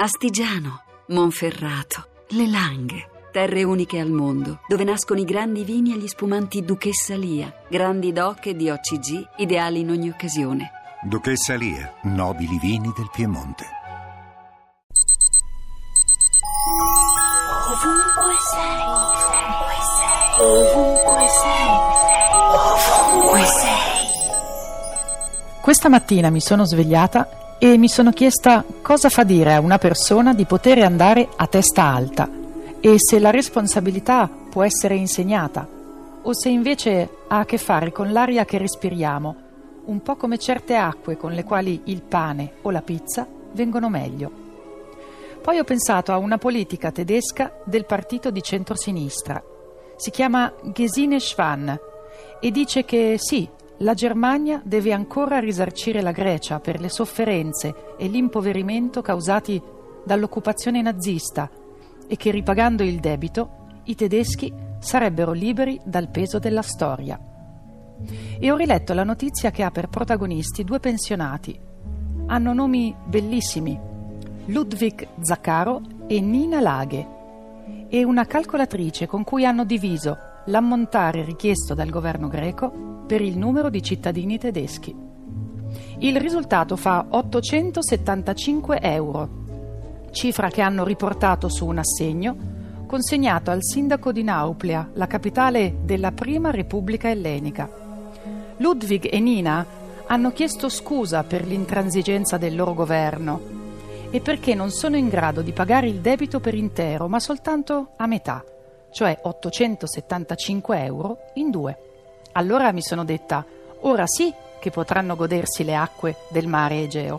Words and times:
Astigiano, 0.00 0.82
Monferrato, 1.08 2.06
Le 2.28 2.46
Langhe. 2.48 3.08
Terre 3.32 3.64
uniche 3.64 3.98
al 3.98 4.12
mondo, 4.12 4.60
dove 4.68 4.84
nascono 4.84 5.18
i 5.18 5.24
grandi 5.24 5.64
vini 5.64 5.92
e 5.92 5.98
gli 5.98 6.06
spumanti 6.06 6.64
Duchessa 6.64 7.16
Lia, 7.16 7.52
grandi 7.68 8.12
doc 8.12 8.46
e 8.46 8.54
di 8.54 8.70
OCG, 8.70 9.28
ideali 9.38 9.80
in 9.80 9.90
ogni 9.90 10.08
occasione. 10.08 10.70
Duchessa 11.02 11.56
Lia, 11.56 11.92
nobili 12.02 12.60
vini 12.60 12.92
del 12.94 13.10
Piemonte. 13.12 13.64
Ovunque 17.72 18.36
sei, 18.54 18.80
ovunque 20.46 21.26
sei, 21.42 21.68
ovunque 22.54 23.46
sei. 23.46 23.86
Questa 25.60 25.88
mattina 25.88 26.30
mi 26.30 26.40
sono 26.40 26.64
svegliata 26.64 27.47
e 27.60 27.76
mi 27.76 27.88
sono 27.88 28.12
chiesta 28.12 28.64
cosa 28.82 29.08
fa 29.08 29.24
dire 29.24 29.54
a 29.54 29.60
una 29.60 29.78
persona 29.78 30.32
di 30.32 30.44
poter 30.44 30.78
andare 30.78 31.28
a 31.34 31.46
testa 31.48 31.82
alta 31.82 32.30
e 32.80 32.94
se 32.98 33.18
la 33.18 33.30
responsabilità 33.30 34.30
può 34.48 34.62
essere 34.62 34.94
insegnata 34.94 35.66
o 36.22 36.34
se 36.34 36.50
invece 36.50 37.08
ha 37.26 37.40
a 37.40 37.44
che 37.44 37.58
fare 37.58 37.90
con 37.90 38.12
l'aria 38.12 38.44
che 38.44 38.58
respiriamo, 38.58 39.36
un 39.86 40.02
po' 40.02 40.14
come 40.14 40.38
certe 40.38 40.76
acque 40.76 41.16
con 41.16 41.32
le 41.32 41.42
quali 41.42 41.80
il 41.84 42.02
pane 42.02 42.52
o 42.62 42.70
la 42.70 42.82
pizza 42.82 43.26
vengono 43.52 43.88
meglio. 43.88 44.30
Poi 45.42 45.58
ho 45.58 45.64
pensato 45.64 46.12
a 46.12 46.18
una 46.18 46.38
politica 46.38 46.92
tedesca 46.92 47.60
del 47.64 47.86
partito 47.86 48.30
di 48.30 48.42
centrosinistra. 48.42 49.42
Si 49.96 50.10
chiama 50.10 50.52
Gesine 50.62 51.18
Schwann 51.18 51.70
e 52.40 52.50
dice 52.50 52.84
che 52.84 53.16
sì, 53.18 53.48
la 53.78 53.94
Germania 53.94 54.60
deve 54.64 54.92
ancora 54.92 55.38
risarcire 55.38 56.00
la 56.00 56.10
Grecia 56.10 56.58
per 56.58 56.80
le 56.80 56.88
sofferenze 56.88 57.94
e 57.96 58.08
l'impoverimento 58.08 59.02
causati 59.02 59.62
dall'occupazione 60.04 60.82
nazista 60.82 61.48
e 62.06 62.16
che 62.16 62.30
ripagando 62.30 62.82
il 62.82 62.98
debito 62.98 63.66
i 63.84 63.94
tedeschi 63.94 64.52
sarebbero 64.80 65.32
liberi 65.32 65.80
dal 65.84 66.08
peso 66.08 66.38
della 66.38 66.62
storia. 66.62 67.20
E 68.38 68.50
ho 68.50 68.56
riletto 68.56 68.94
la 68.94 69.04
notizia 69.04 69.50
che 69.50 69.62
ha 69.62 69.70
per 69.70 69.88
protagonisti 69.88 70.64
due 70.64 70.80
pensionati. 70.80 71.58
Hanno 72.26 72.52
nomi 72.52 72.94
bellissimi, 73.06 73.78
Ludwig 74.46 75.06
Zaccaro 75.20 75.82
e 76.06 76.20
Nina 76.20 76.60
Laghe, 76.60 77.16
e 77.88 78.04
una 78.04 78.26
calcolatrice 78.26 79.06
con 79.06 79.24
cui 79.24 79.44
hanno 79.44 79.64
diviso 79.64 80.27
l'ammontare 80.48 81.22
richiesto 81.22 81.74
dal 81.74 81.90
governo 81.90 82.28
greco 82.28 83.04
per 83.06 83.20
il 83.20 83.38
numero 83.38 83.70
di 83.70 83.82
cittadini 83.82 84.38
tedeschi. 84.38 84.94
Il 85.98 86.16
risultato 86.16 86.76
fa 86.76 87.06
875 87.08 88.80
euro, 88.80 89.28
cifra 90.10 90.48
che 90.48 90.62
hanno 90.62 90.84
riportato 90.84 91.48
su 91.48 91.66
un 91.66 91.78
assegno 91.78 92.36
consegnato 92.86 93.50
al 93.50 93.62
sindaco 93.62 94.12
di 94.12 94.22
Nauplia, 94.22 94.90
la 94.94 95.06
capitale 95.06 95.78
della 95.82 96.12
prima 96.12 96.50
Repubblica 96.50 97.10
ellenica. 97.10 97.68
Ludwig 98.56 99.08
e 99.10 99.20
Nina 99.20 99.64
hanno 100.06 100.32
chiesto 100.32 100.70
scusa 100.70 101.22
per 101.24 101.46
l'intransigenza 101.46 102.38
del 102.38 102.56
loro 102.56 102.72
governo 102.72 103.56
e 104.10 104.20
perché 104.20 104.54
non 104.54 104.70
sono 104.70 104.96
in 104.96 105.08
grado 105.08 105.42
di 105.42 105.52
pagare 105.52 105.88
il 105.88 106.00
debito 106.00 106.40
per 106.40 106.54
intero, 106.54 107.08
ma 107.08 107.20
soltanto 107.20 107.90
a 107.96 108.06
metà, 108.06 108.42
cioè 108.90 109.18
875 109.20 110.84
euro 110.84 111.18
in 111.34 111.50
due. 111.50 111.76
Allora 112.32 112.72
mi 112.72 112.82
sono 112.82 113.04
detta, 113.04 113.44
ora 113.80 114.06
sì 114.06 114.32
che 114.60 114.70
potranno 114.70 115.16
godersi 115.16 115.64
le 115.64 115.74
acque 115.74 116.16
del 116.28 116.46
mare 116.46 116.82
Egeo. 116.82 117.16